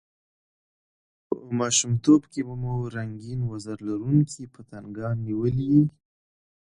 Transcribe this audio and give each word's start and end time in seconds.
په 1.27 1.35
ماشومتوب 1.59 2.21
کښي 2.31 2.41
به 2.47 2.55
مو 2.61 2.73
رنګین 2.95 3.39
وزر 3.51 3.77
لرونکي 3.87 4.43
پتنګان 4.53 5.15
نیولي 5.27 5.65
يي! 5.73 5.83